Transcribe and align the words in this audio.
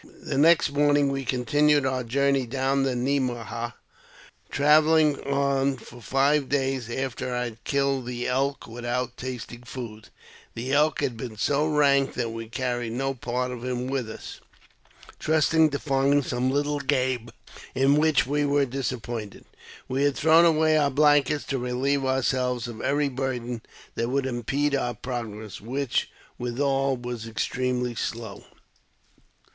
The 0.23 0.35
next 0.39 0.71
morning 0.71 1.09
we 1.09 1.23
continued 1.23 1.85
our 1.85 2.03
journey 2.03 2.47
down 2.47 2.81
the 2.81 2.95
Ne 2.95 3.19
mah 3.19 3.43
haw, 3.43 3.73
travelli 4.51 5.13
ig 5.15 5.27
on 5.27 5.77
for 5.77 6.01
five 6.01 6.49
days 6.49 6.89
after 6.89 7.35
I 7.35 7.43
had 7.43 7.63
killed 7.65 8.07
the 8.07 8.27
elk 8.27 8.65
without 8.65 9.15
tasting 9.15 9.61
fo^d. 9.61 10.05
The 10.55 10.73
elk 10.73 11.01
had 11.01 11.17
been 11.17 11.37
so 11.37 11.67
rank 11.67 12.15
that 12.15 12.31
we 12.31 12.49
carried 12.49 12.93
no 12.93 13.13
part 13.13 13.51
of 13.51 13.63
him 13.63 13.85
with 13.85 14.09
us, 14.09 14.39
trusting 15.19 15.69
to 15.69 15.77
find 15.77 16.25
some 16.25 16.49
little 16.49 16.79
game, 16.79 17.29
in 17.75 17.95
which 17.95 18.25
we 18.25 18.43
were 18.43 18.65
disappointed. 18.65 19.45
We 19.87 20.01
had 20.01 20.15
thrown 20.15 20.45
away 20.45 20.79
our 20.79 20.89
blankets 20.89 21.43
to 21.49 21.59
relieve 21.59 22.03
ourselves 22.05 22.67
of 22.67 22.81
every 22.81 23.09
burden 23.09 23.61
that 23.93 24.09
would 24.09 24.25
impede 24.25 24.73
our 24.73 24.95
progress, 24.95 25.61
which, 25.61 26.09
withal, 26.39 26.97
was 26.97 27.27
extremely 27.27 27.93
slow. 27.93 28.43